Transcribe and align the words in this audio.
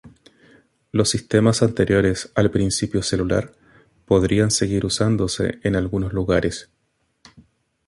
Los 0.91 1.11
sistemas 1.11 1.61
anteriores 1.61 2.31
al 2.33 2.49
principio 2.49 3.03
celular 3.03 3.53
podrían 4.05 4.49
seguir 4.49 4.83
usándose 4.87 5.59
en 5.61 5.75
algunos 5.75 6.11
lugares. 6.11 6.71